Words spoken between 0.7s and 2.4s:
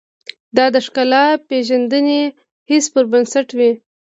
د ښکلا پېژندنې